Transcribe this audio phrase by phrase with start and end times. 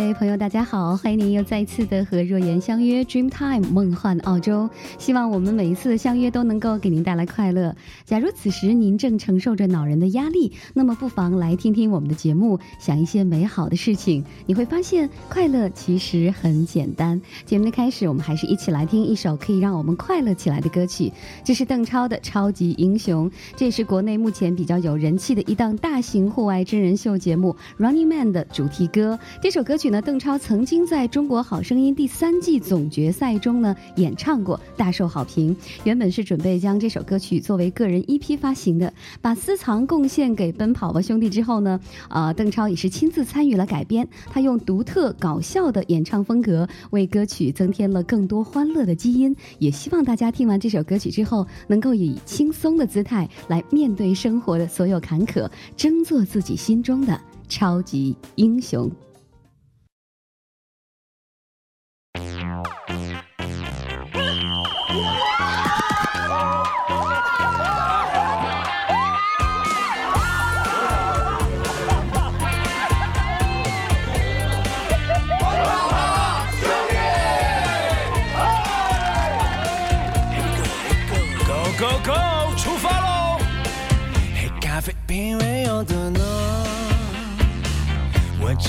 [0.00, 0.96] 各位朋友，大家好！
[0.96, 4.70] 欢迎您又再次的和若言相约 Dream Time 梦幻澳洲。
[4.98, 7.76] 希望我们每一次的相约都能够给您带来快乐。
[8.06, 17.20] 假如此时您正承受着恼人的压力，那么不妨来听听我们的节目，想一些美好的事情，你会发现快乐其实很简单。
[17.44, 21.12] 节目的开始，我们还是一起来听一首可以让我们快乐起来的歌曲。
[21.44, 29.18] 这是邓超的《超级英雄》，这也是国内目前比较有人气的一档大型户外真人秀节目《Running Man》的主题歌。
[29.42, 29.76] 这首歌。
[29.80, 29.99] 曲呢？
[30.00, 35.54] 邓超曾经在中国好声音第三季总决赛中呢演唱过，大受好评。
[35.84, 41.78] 原本是准备将这首歌曲作为个人 EP 发行的，把私藏贡献给奔跑吧兄弟之后呢，
[42.08, 44.08] 啊，邓超也是亲自参与了改编。
[44.30, 49.34] 他用独特搞笑的演唱风格，为歌曲增添了更多欢乐的基因。
[49.58, 58.90] 也希望大家听完这首歌曲之后，能够以轻松的姿态来面对生活的所有坎坷，争做自己心中的超级英雄。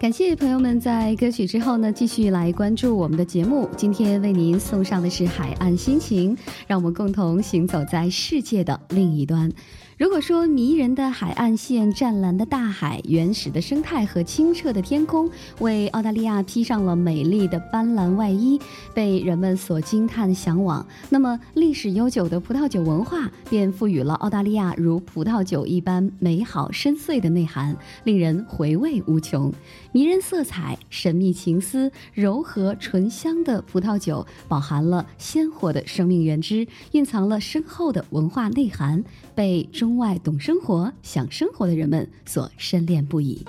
[0.00, 3.68] 感谢朋友们在歌曲之后呢，继续来关注我们的节目。
[3.76, 6.34] 今天为您送上的是海岸心情，
[6.66, 9.52] 让我们共同行走在世界的另一端。
[9.98, 18.58] 如果说迷人的海岸线、湛蓝的大海、原始的生态和清澈的天空为澳大利亚披上了美丽的斑斓外衣，
[18.94, 29.52] 被人们所惊叹向往，那么历史悠久的葡萄酒文化便赋予了澳大利亚如葡萄酒一般美好深邃的内涵，令人回味无穷。
[29.92, 39.04] 迷人色彩、神秘情思、柔和醇香的葡萄酒，饱含了鲜活的生命原汁，蕴藏了深厚的文化内涵，
[39.34, 39.90] 被中。
[40.00, 43.44] 外懂生活、想生活的人们所深恋不已。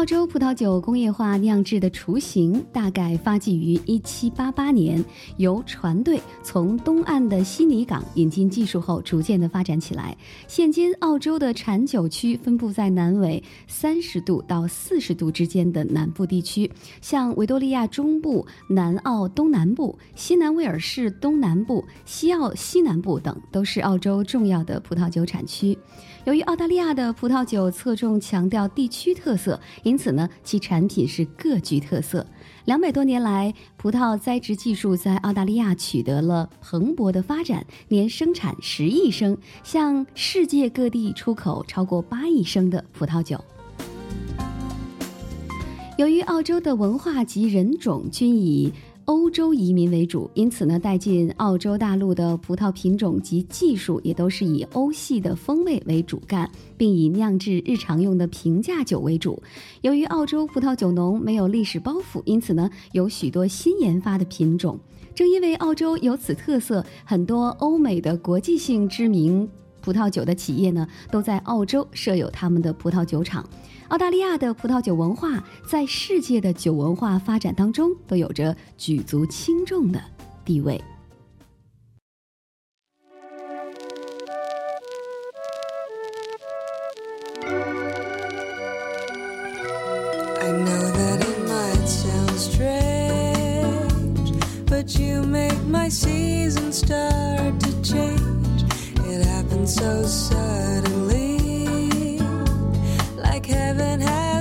[0.00, 5.04] 澳洲葡萄酒工业化酿制的雏形大概发迹于1788年，
[5.36, 10.16] 由船队从东岸的悉尼港引进技术后，逐渐的发展起来。
[10.48, 25.76] 现今，澳洲的产酒区分布在南纬30度到40度之间的南部地区，像维多利亚中部、南澳东南部、西南威尔士东南部、西澳西南部等，都是澳洲重要的葡萄酒产区。
[26.30, 32.24] 由于澳大利亚的葡萄酒侧重强调地区特色，因此呢，其产品是各具特色。
[32.66, 43.44] 两百多年来，葡萄栽植技术在澳大利亚取得了蓬勃的发展，年生产十亿升，向世界各地出口超过八亿升的葡萄酒。
[45.98, 48.72] 由于澳洲的文化及人种均以
[49.10, 59.42] 欧洲移民为主，因此呢，带进澳洲大陆的葡萄品种及技术也都是以欧系的风味为主干，并以酿制日常用的平价酒为主。
[59.80, 64.78] 由于澳洲葡萄酒农没有历史包袱，因此呢，有许多新研发的品种。
[65.12, 69.46] 正因为澳洲有此特色，很多欧美的国际性知名
[69.82, 73.44] 葡萄酒的企业呢，都在澳洲设有他们的葡萄酒厂。
[73.88, 80.00] 澳大利亚的葡萄酒文化在世界的酒文化发展当中都有着举足轻重的
[80.44, 80.80] 地位。
[99.22, 101.38] Happened so suddenly,
[103.16, 104.39] like heaven had.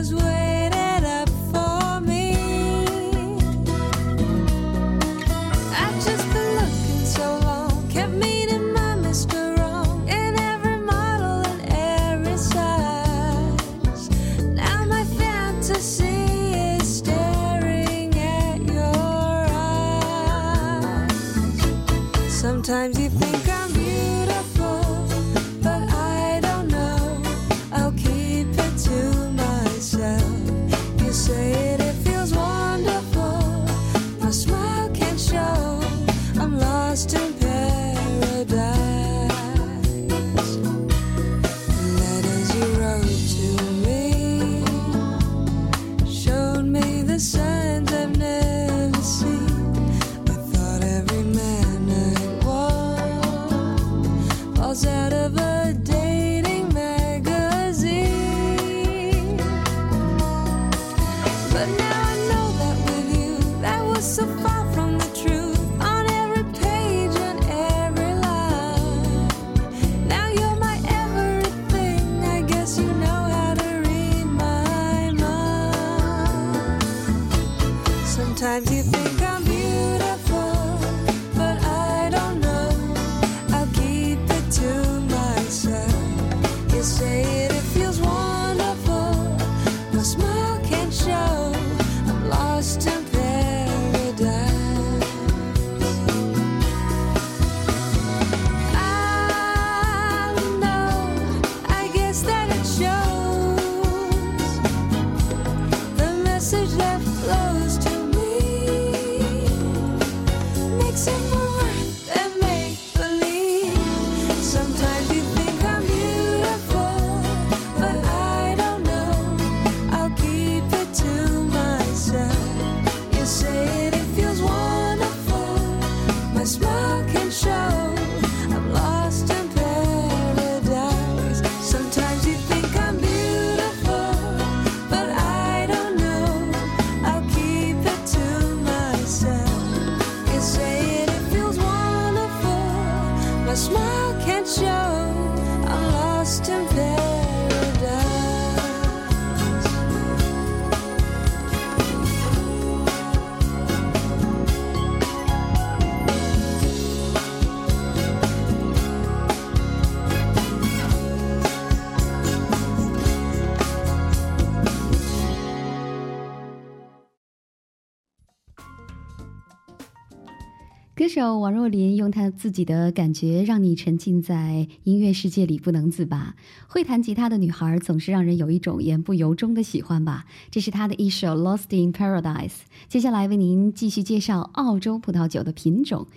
[171.19, 176.33] 手王若琳用她自己的感觉让你沉浸在音乐世界里不能自拔。
[176.65, 180.23] 会弹吉他的女孩总是让人有一种言不由衷的喜欢吧。
[180.49, 182.47] 这是她的一首《Lost in Paradise》。
[182.87, 186.07] 接下来为您继续介绍澳洲葡萄酒的品种。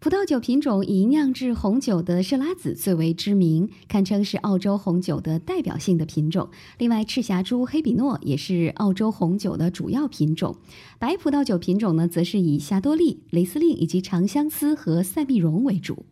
[0.00, 6.48] 葡萄酒品种以酿制红酒的设拉子最为知名，堪称是澳洲红酒的代表性的品种。
[6.78, 10.56] 另外，赤霞珠、黑比诺也是澳洲红酒的主要品种。
[10.98, 16.06] 白葡萄酒品种呢，则是以霞多丽、雷司令以及长相思和塞碧蓉为主。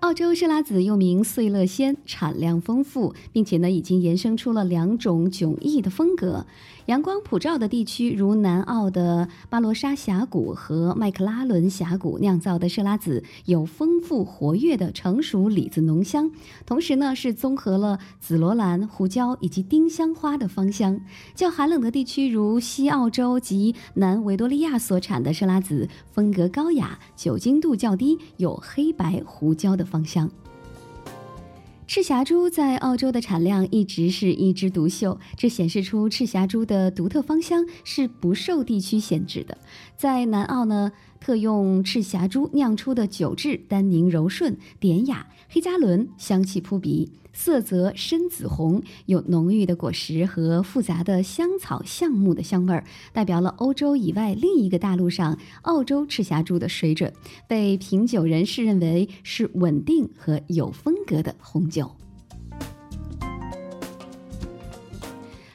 [0.00, 6.44] 澳洲设拉子又名碎乐仙，产量丰富，并且呢，已经延伸出了两种迥异的风格。
[6.86, 16.30] 阳光普照的地区，如南澳的巴罗沙峡谷和麦克拉伦峡谷酿造的设拉子，有丰富活跃的成熟李子浓香，
[16.66, 21.00] 同时呢，是综合了紫罗兰、胡椒以及丁香花的芳香。
[21.36, 30.28] 较寒冷的地区，如西澳洲及南维多利亚所产的设拉子，风格高雅，酒精度较低，有黑白胡椒的芳香。
[31.94, 39.58] 赤霞珠在澳洲的产量一直是一枝独秀，这显示出赤霞珠的独特芳香是不受地区限制的。
[39.94, 47.12] 在南澳呢，特用赤霞珠酿出的酒质单宁柔顺、典雅，黑加仑香气扑鼻。
[47.32, 57.12] 色泽深紫红，有浓郁的果实和复杂的香草橡木的香味儿，代表了欧洲以外另一个大陆上澳洲赤霞珠的水准，
[57.48, 61.90] 被品酒人士认为是稳定和有风格的红酒。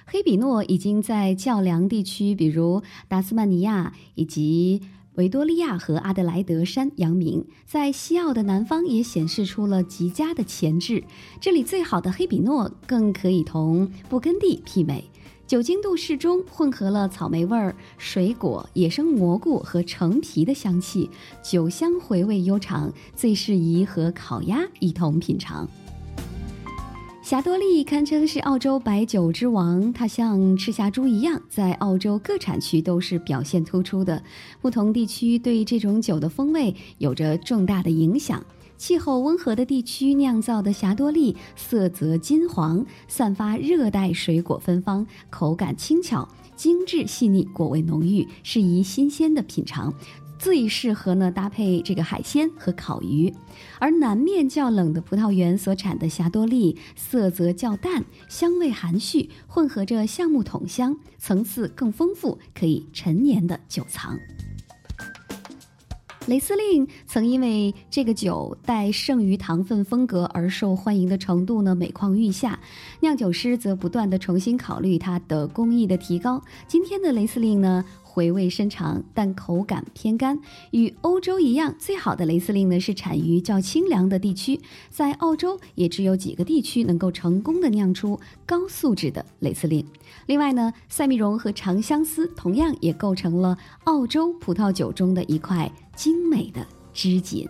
[0.05, 4.81] 黑比诺已经在较凉地区，比如达斯曼尼亚以及。
[5.17, 11.03] 维多利亚和阿德莱德山扬名，在西澳的南方也显示出了极佳的潜质。
[11.41, 15.03] 这里最好的黑比诺更可以同布根地媲美，
[15.47, 21.09] 酒精度适中，混合了草莓味儿、水果、野生蘑菇和橙皮的香气，
[21.41, 25.67] 酒香回味悠长，最适宜和烤鸭一同品尝。
[27.27, 34.23] 霞多丽堪称是澳洲白酒之王，它像赤霞珠一样，在澳洲各产区都是表现突出的。
[34.61, 38.41] 不同地区对这种酒的风味有着重大的影响。
[38.77, 49.93] 气候温和的地区酿造的霞多丽，色泽金黄，散发热带水果芬芳，口感轻巧、精致细腻，果味浓郁，适宜新鲜的品尝。
[50.39, 53.33] 最适合呢搭配这个海鲜和烤鱼，
[53.79, 64.17] 而南面较冷的葡萄园所产的霞多丽色泽较淡，香味含蓄，混合着橡木桶香，层次更丰富，可以陈年的久藏。
[66.25, 72.59] 雷司令曾因为这个酒带剩余糖分风格而受欢迎的程度呢每况愈下，
[72.99, 76.43] 酿酒师则不断的重新考虑它的工艺的提高。
[76.67, 77.85] 今天的雷司令呢？
[78.17, 80.39] 回味深长，但口感偏干。
[80.71, 84.59] 与欧洲一样，最好的雷司令呢是产于较清凉的地区。
[84.89, 89.85] 在澳洲，也只有几个地区能够成功的酿出高素质的雷司令。
[90.25, 97.47] 另外呢，塞密蓉和长相思同样也构成了澳洲葡萄酒中的一块精美的织锦。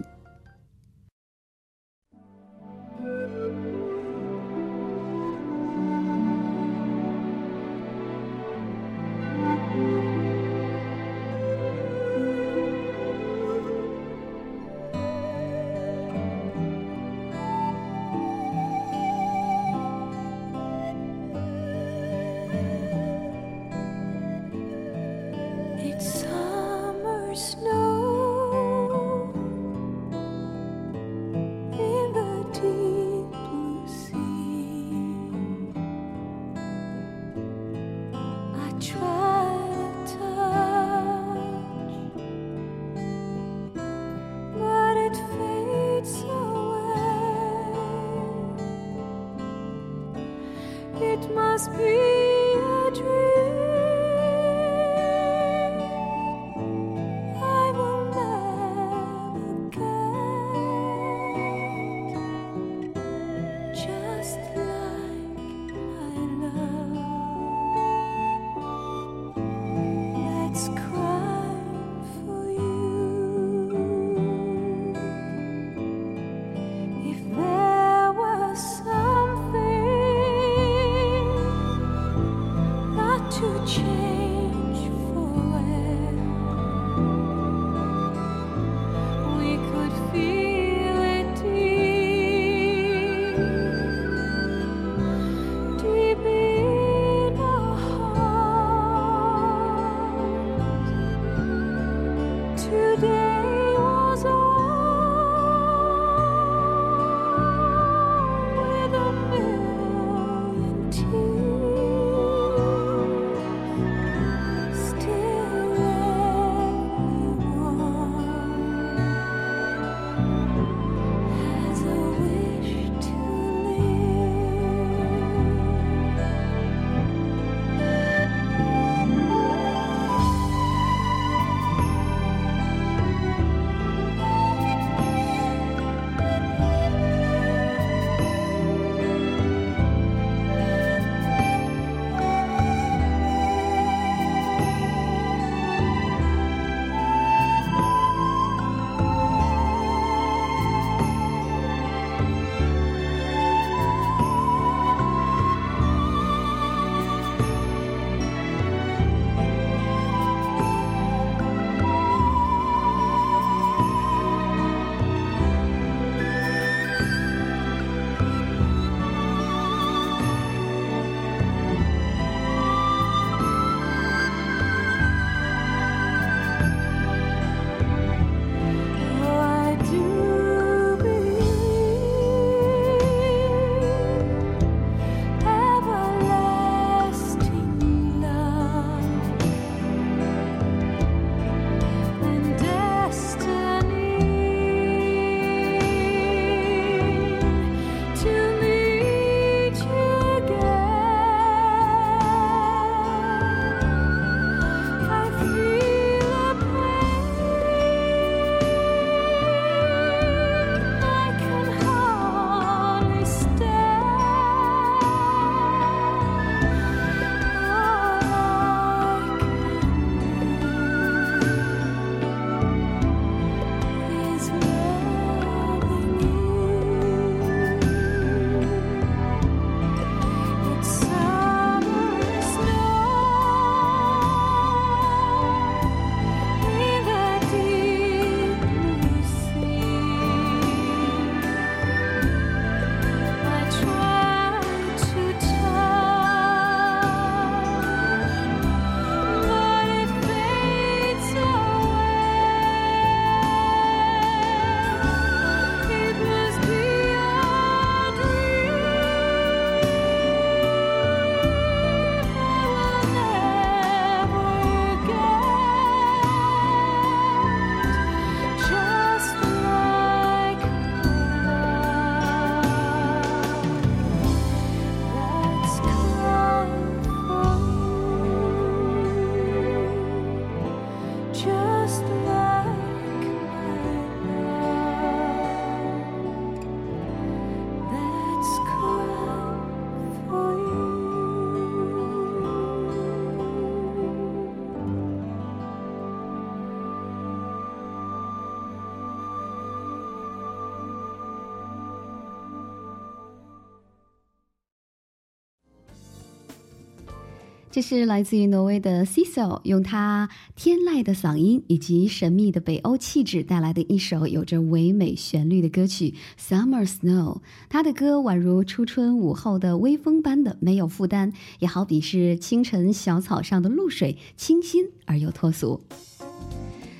[307.77, 317.35] 这是来自于挪威的 Cecil，用他天籁的嗓音以及神秘的北欧气质带来的一首有着唯美旋律的歌曲《Summer Snow》。
[317.69, 325.79] 他的歌宛如初春午后的微风般的没有负担，也好比是清晨小草上的露水，清新而又脱俗。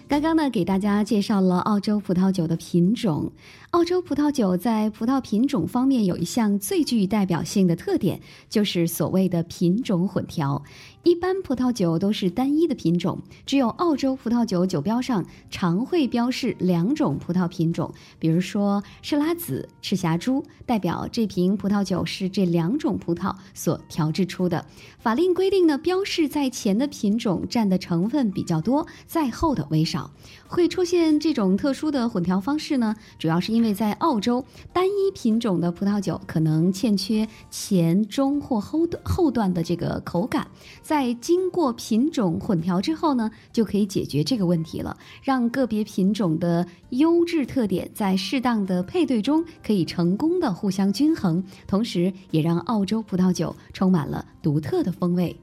[0.08, 3.32] 刚刚呢，给大家介绍了澳洲葡萄酒的品种。
[3.78, 10.64] 澳洲葡萄酒在葡萄品种方面有一项最具代表性的特点，就是所谓的品种混调。
[11.04, 24.66] 一般葡萄酒都是单一的品种，只有澳洲葡萄酒酒标上常会标示两种葡萄品种，比如说赤拉子、赤霞珠，代表这瓶葡萄酒是这两种葡萄所调制出的。
[24.98, 30.12] 法令规定呢，标示在前的品种占的成分比较多，在后的为少。
[30.48, 40.48] 会出现这种特殊的混调方式呢，主要是因为在澳洲，单一品种的葡萄酒可能欠缺前中或后后段的这个口感，
[40.82, 55.36] 在经过品种混调之后呢，就可以解决这个问题了，让个别品种的优质特点在适当的配对中可以成功的互相均衡，同时也让澳洲葡萄酒充满了独特的风味。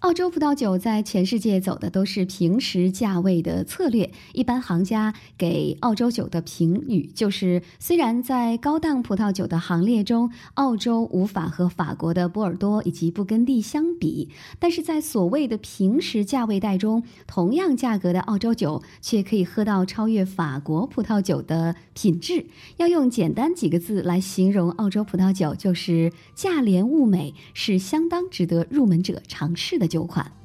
[0.00, 4.08] 澳洲葡萄酒在全世界走的都是平时价位的策略。
[4.32, 14.28] 一般行家给澳洲酒的评语就是：虽然在高档葡萄酒的行列中，澳洲无法和法国的波尔多以及布根地相比，
[14.60, 22.46] 但是在所谓的平时价位带中，同样价格的澳洲酒却可以喝到超越法国葡萄酒的品质。
[22.76, 29.87] 要用简单几个字来形容澳洲葡萄酒，就是价廉物美，是相当值得入门者尝试的。
[29.88, 30.37] 酒款。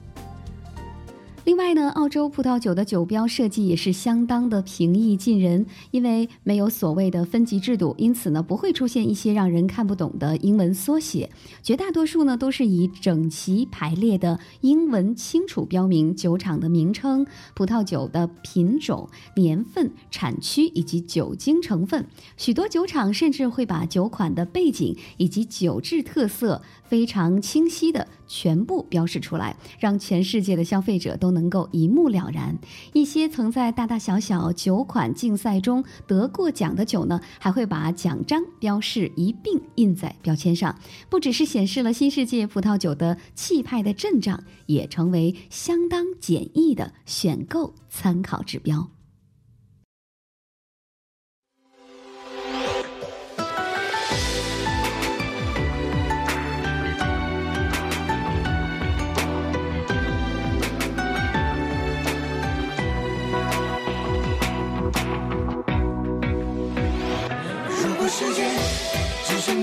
[1.46, 11.30] 另外呢，澳洲葡萄酒的酒标设计也是相当的平易近人，因为没有所谓的分级制度，因此呢不会出现一些让人看不懂的英文缩写。
[11.62, 22.08] 绝大多数呢都是以整齐排列的英文清楚标明酒厂的名称、葡萄酒的品种、年份、产区以及酒精成分。
[22.38, 31.33] 许多酒厂甚至会把酒款的背景以及酒质特色非常清晰的全部标示出来，让全世界的消费者都。
[31.34, 32.58] 能够一目了然。
[32.94, 40.78] 一些曾在大大小小酒款竞赛中得过奖的酒呢，还会把奖章标示一并印在标签上，
[41.10, 48.93] 不只是显示了新世界葡萄酒的气派的阵仗，也成为相当简易的选购参考指标。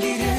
[0.01, 0.30] 只剩一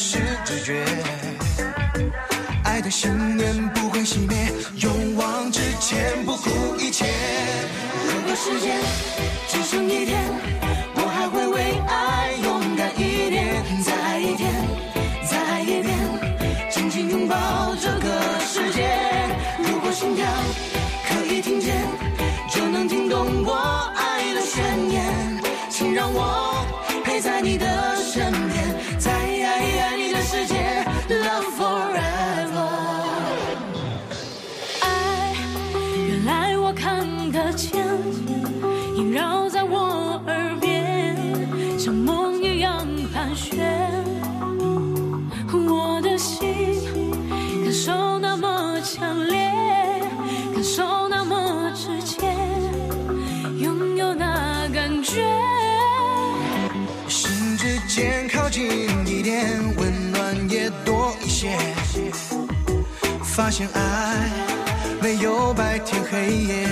[0.00, 0.84] 是直觉，
[2.62, 7.06] 爱的信念不会熄灭，勇往直前不顾一切。
[8.06, 8.78] 如果时间
[63.48, 64.30] 发现爱
[65.00, 66.68] 没有白天黑夜，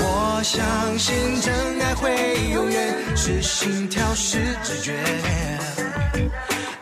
[0.00, 4.96] 我相信真爱会永远是心跳是直觉，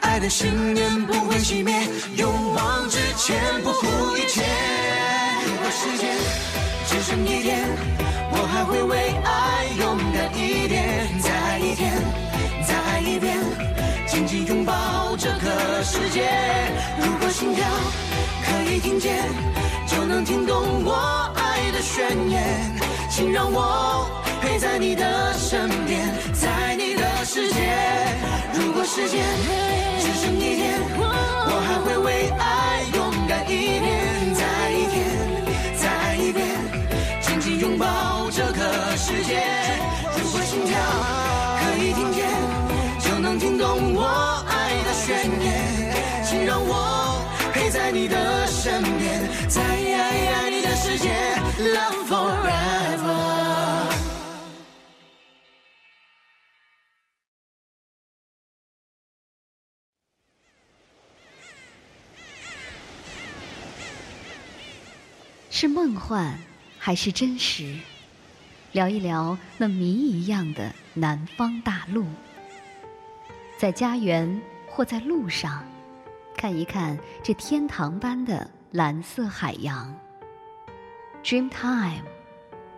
[0.00, 4.42] 爱的信念不会熄灭，勇往直前不顾一切。
[5.44, 6.16] 如果时间
[6.86, 7.62] 只剩一天，
[8.30, 11.92] 我还会为爱勇敢一点，再一天，
[12.66, 13.36] 再爱一遍，
[14.06, 16.24] 紧紧拥抱这个世界。
[16.98, 17.62] 如果心跳
[18.70, 19.24] 以听见，
[19.86, 20.92] 就能听懂我
[21.34, 22.42] 爱的宣言，
[23.08, 24.06] 请让我
[24.40, 27.60] 陪在你的身边，在你的世界。
[28.54, 29.24] 如果时间
[30.00, 34.94] 只剩一天，我还会为爱勇敢一点，再一天，
[35.76, 36.46] 再一遍，
[37.20, 39.42] 紧紧拥抱这个世界。
[40.18, 40.76] 如果心跳
[41.60, 42.26] 可以听见，
[43.00, 44.04] 就能听懂我
[44.48, 48.16] 爱的宣言，请让我陪在你的
[48.76, 51.08] 身边，在爱爱你的世界
[51.58, 53.16] ，Love forever。
[65.50, 66.38] 是梦幻
[66.78, 67.78] 还是真实？
[68.72, 72.04] 聊一聊那谜一样的南方大陆，
[73.58, 75.64] 在家园或在路上，
[76.36, 79.94] 看一看这天堂般的蓝色海洋。
[81.22, 82.02] Dreamtime，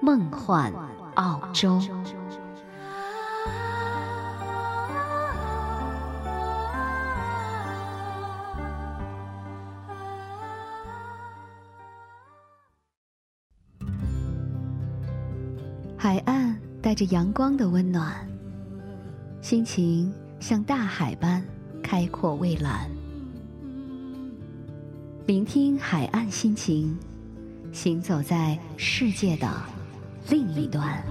[0.01, 0.73] 梦幻
[1.15, 1.81] 澳洲。
[16.01, 18.15] 海岸带着阳光的温暖，
[19.43, 21.45] 心情像大海般
[21.83, 22.89] 开阔蔚蓝。
[25.29, 26.99] 聆听海岸心情，
[27.71, 29.47] 行走在世界的
[30.31, 31.05] 另一端。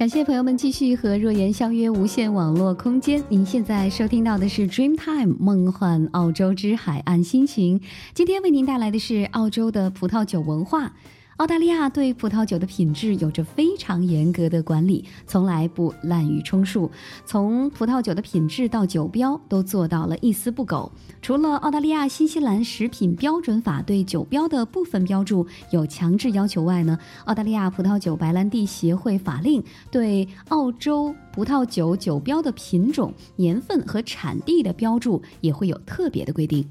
[0.00, 3.22] 感谢朋友们继续和若言相约无线网络空间。
[3.28, 7.78] 您现在收听到的是 Dreamtime 梦幻澳洲之海岸心情。
[8.14, 10.94] 今天为您带来的是澳洲的葡萄酒文化。
[11.40, 16.90] 澳大利亚对葡萄酒的品质有着非常严格的管理，从来不滥竽充数。
[17.24, 20.92] 从葡萄酒的品质到酒标，都做到了一丝不苟。
[21.22, 36.68] 除了澳大利亚新西兰食品标准法对酒标的部分标注有强制要求外呢，澳大利亚葡萄酒白兰地协会法令对澳洲葡萄酒酒标的品种、年份和产地的标注也会有特别的规定。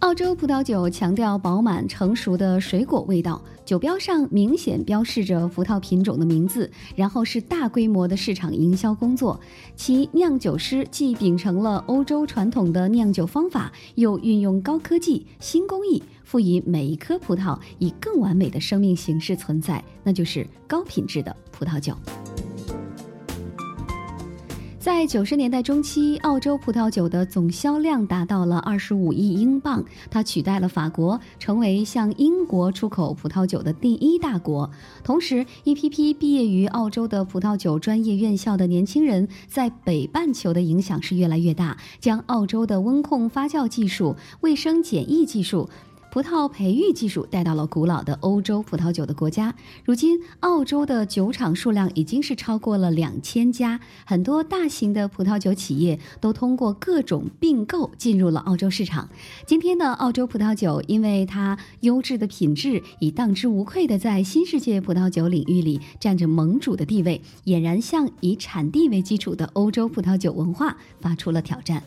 [0.00, 9.40] 澳洲葡萄酒强调饱满成熟的水果味道，酒标上明显标示着葡萄品种的名字，然后是大规模的市场营销工作。
[9.74, 21.96] 其酿酒师既秉承了欧洲传统的酿酒方法，又运用高科技、新工艺，赋予每一颗葡萄以更完美的生命形式存在，那就是高品质的葡萄酒。
[24.86, 34.70] 在九十年代中期，澳洲葡萄酒的总销量达到了二十五亿英镑，它取代了法国，成为向英国出口葡萄酒的第一大国。
[35.02, 45.68] 同时，一批批毕业于澳洲的葡萄酒专业院校的年轻人，在北半球的影响是越来越大，将澳洲的温控发酵技术、卫生检疫技术。
[46.16, 49.54] 葡萄培育技术带到了古老的欧洲葡萄酒的国家。
[49.84, 59.10] 如今，澳洲的酒厂数量已经是超过了两千家，很多大型的葡萄酒企业都通过各种并购进入了澳洲市场。
[59.46, 71.82] 今天的澳洲葡萄酒，因为它优质的品质，已当之无愧的在新世界葡萄酒领域里占着盟主的地位，俨然向以产地为基础的欧洲葡萄酒文化发出了挑战。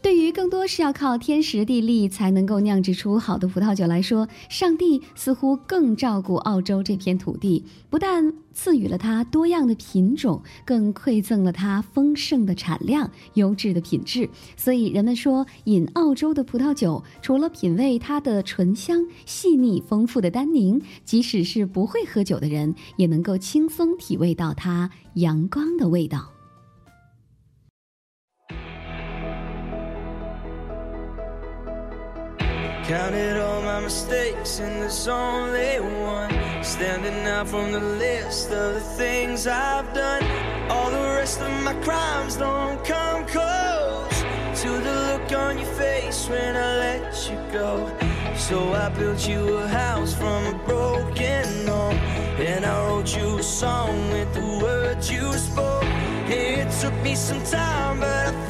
[0.00, 14.30] 对于更多是要靠天时地利才能够酿制出好的葡萄酒来说，上帝似乎更照顾澳洲这片土地，不但赐予了它多样的品种，更馈赠了它丰盛的产量、优质的品质。
[14.56, 26.37] 所以人们说，饮澳洲的葡萄酒，除了品味它的醇香、细腻、丰富的单宁，即使是不会喝酒的人，也能够轻松体味到它阳光的味道。
[32.88, 36.32] Counted all my mistakes, and there's only one.
[36.64, 40.22] Standing out from the list of the things I've done.
[40.70, 44.22] All the rest of my crimes don't come close
[44.62, 47.94] to the look on your face when I let you go.
[48.36, 51.98] So I built you a house from a broken home.
[52.40, 55.84] And I wrote you a song with the words you spoke.
[56.30, 58.46] It took me some time, but I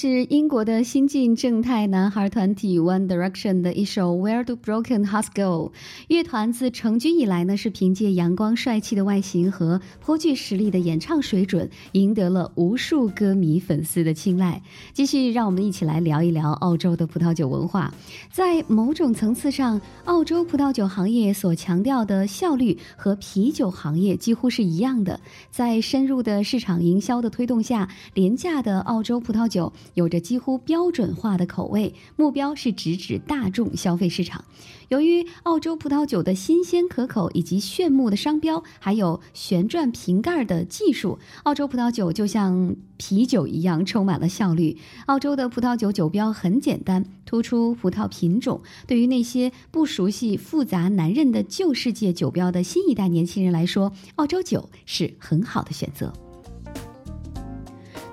[0.00, 5.70] 这是英国的新晋正太男孩团体 One Direction 的一首《Where Do Broken Hearts Go》。
[6.08, 14.62] 乐团自成军以来呢，是凭借阳光帅气的外形和颇具实力的演唱水准，赢得了无数歌迷粉丝的青睐。
[14.94, 17.92] 继续，让我们一起来聊一聊澳洲的葡萄酒文化。
[18.32, 25.20] 在某种层次上，澳洲葡萄酒行业所强调的效率和啤酒行业几乎是一样的。
[25.50, 34.44] 在深入的市场营销的推动下，廉价的澳洲葡萄酒有着几乎标准化的口味，目标是直指大众消费市场。
[34.88, 44.78] 由于澳洲葡萄酒的新鲜可口以及炫目的商标，还有旋转瓶盖的技术，澳洲葡萄酒就像啤酒一样充满了效率。
[45.04, 48.62] 澳洲的葡萄酒酒标很简单，突出葡萄品种。
[48.86, 56.10] 对于那些不熟悉复杂难认的旧世界酒标的新一代年轻人来说，澳洲酒是很好的选择。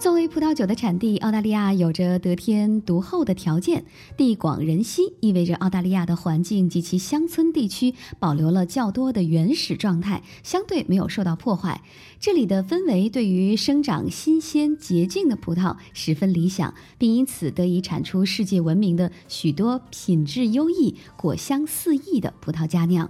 [0.06, 11.82] 作为葡萄酒的产地，澳大利亚有着得天独厚的条件，地广人稀，意味着澳大利亚的环境及其乡村地区保留了较多的原始状态，相对没有受到破坏。
[12.20, 23.10] 这里的氛围对于生长新鲜洁净的葡萄十分理想，并因此得以产出世界闻名的许多品质优异、果香四溢的葡萄佳酿。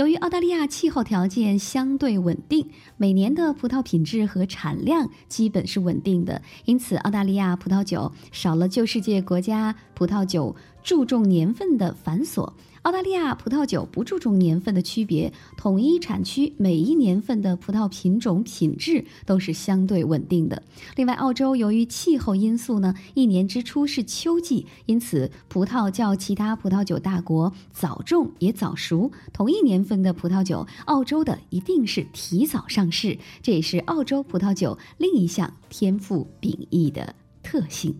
[0.00, 12.50] 由于澳大利亚气候条件相对稳定，每年的葡萄品质和产量基本是稳定的，因此澳大利亚葡萄酒少了旧世界国家葡萄酒注重年份的繁琐。
[12.82, 20.62] 澳大利亚葡萄酒不注重年份的区别，统一产区每一年份的葡萄品种品质都是相对稳定的。
[20.96, 29.12] 另外，澳洲由于气候因素呢，一年之初是秋季，因此葡萄较其他葡萄酒大国早种也早熟。
[29.30, 37.94] 同一年份的葡萄酒，澳洲的一定是提早上市，这也是澳洲葡萄酒另一项天赋秉异的特性。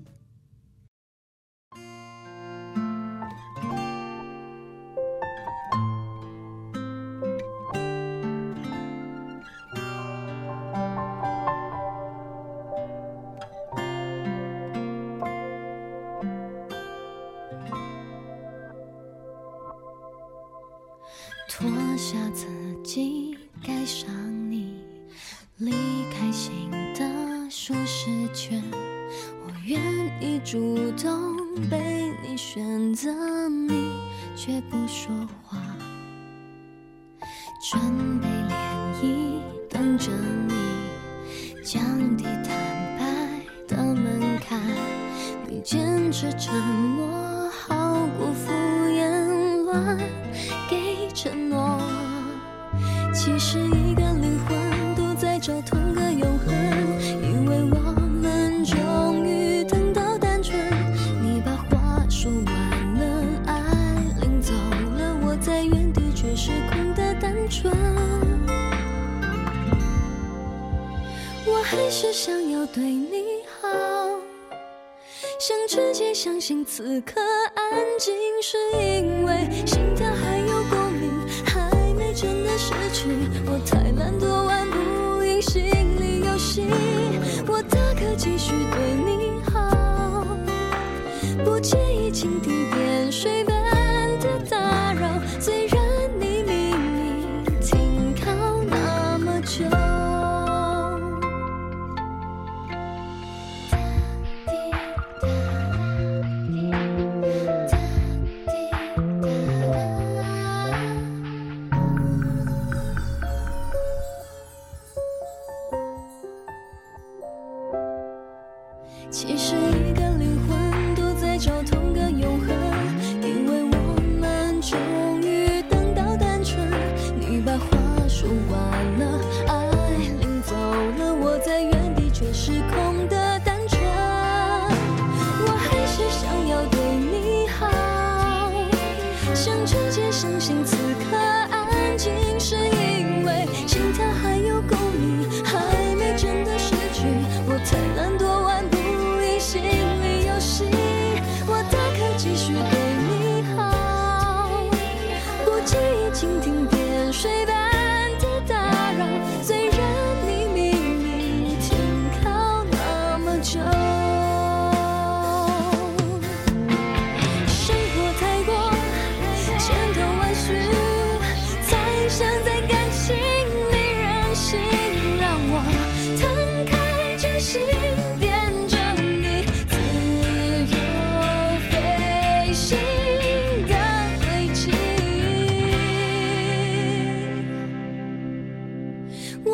[21.61, 22.47] 脱下自
[22.83, 24.09] 己，盖上
[24.51, 24.83] 你，
[25.59, 25.71] 离
[26.11, 28.65] 开新的舒适圈。
[29.45, 29.79] 我愿
[30.23, 31.37] 意主动
[31.69, 33.13] 被你选择，
[33.51, 33.91] 你
[34.35, 35.59] 却不说话。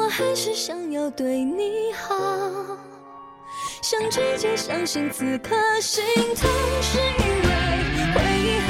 [0.06, 2.14] 我还是想要对你好。
[3.82, 6.04] 想直接相信此刻心
[6.36, 6.48] 痛，
[6.80, 7.50] 是因为
[8.14, 8.60] 回忆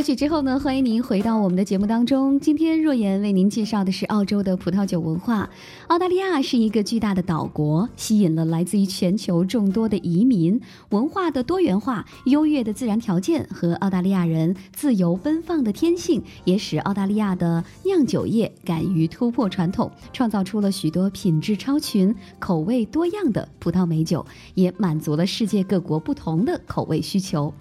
[0.00, 2.40] 歌曲之后呢，欢迎您回到我们的节目当中。
[2.40, 5.50] 今天若言为您介绍的是澳洲的葡萄酒文化。
[5.88, 10.58] 澳大利亚是一个巨大的岛国，吸引了来自于全球众多的移民。
[10.88, 24.24] 文化的多元化、优越的自然条件和澳大利亚人自由奔放的天性，也使澳大利亚的酿酒业敢于突破传统，创造出了许多品质超群、口味多样的葡萄美酒，
[24.54, 27.52] 也满足了世界各国不同的口味需求。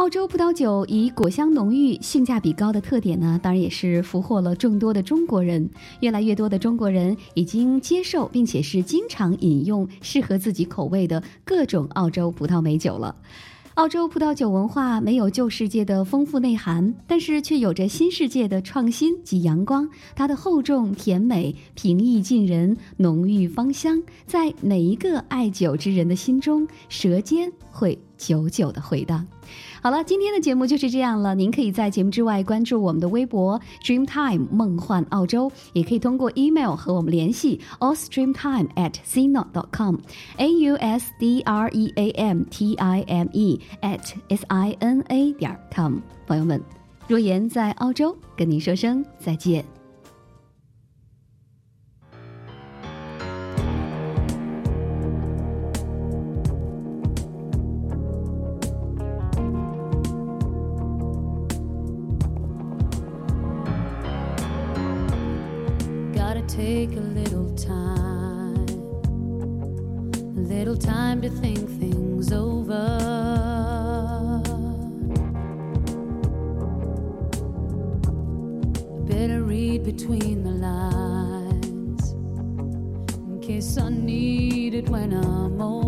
[0.00, 5.68] 澳洲葡萄酒以果香浓郁、性价比高的特点呢，当然也是俘获了众多的中国人。
[6.00, 13.14] 越来越多的中国人已经接受，并且是经常饮用适合自己口味的各种澳洲葡萄美酒了。
[13.74, 19.86] 澳洲葡萄酒文化没有旧世界的丰富内涵，但是却有着新世界的创新及阳光。
[20.16, 29.26] 它的厚重、甜美、平易近人、浓郁芳香，在每一个爱酒之人的心中，舌尖会久久的回荡。
[29.82, 31.34] 好了，今天的节目就是这样了。
[31.34, 42.74] 您可以在节目之外关注我们的微博 Dreamtime 梦幻澳洲，也可以通过 email 和我们联系 ausdreamtime at sina.com，a u s d r e a m t
[42.74, 45.96] i m e at s i n a 点 com。
[46.26, 46.60] 朋友们，
[47.08, 49.79] 若言在澳洲跟您说声再见。
[66.60, 68.68] Take a little time,
[70.36, 72.86] a little time to think things over.
[79.06, 82.12] Better read between the lines
[83.30, 85.79] in case I need it when I'm older.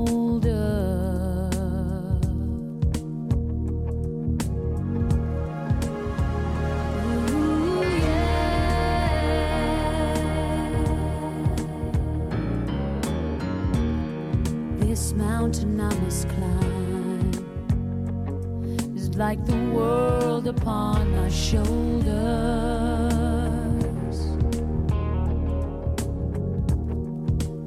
[20.62, 22.16] Upon my shoulders.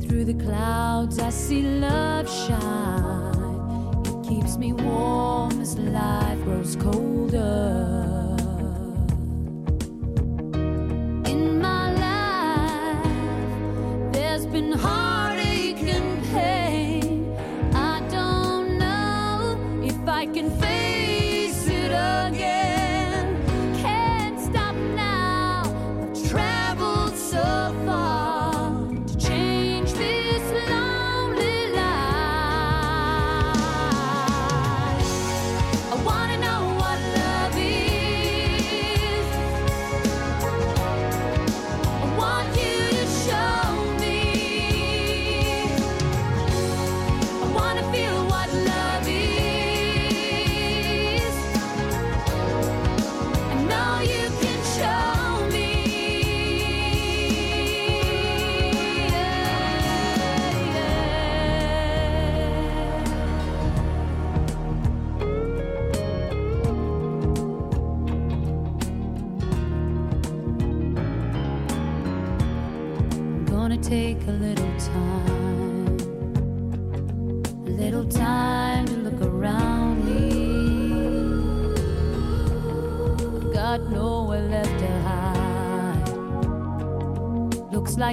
[0.07, 4.01] Through the clouds, I see love shine.
[4.05, 7.84] It keeps me warm as life grows colder.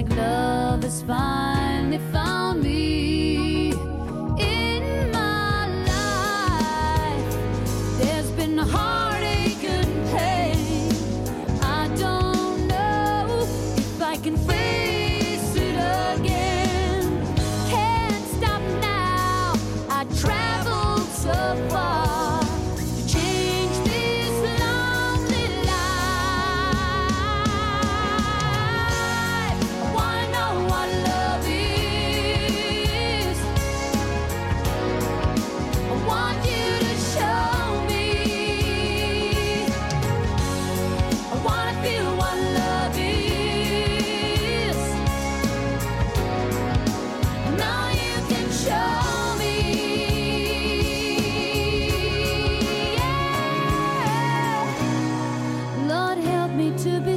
[0.03, 1.52] Like love is finally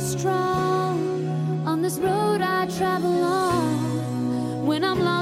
[0.06, 5.15] strong on this road I travel on when I'm lost.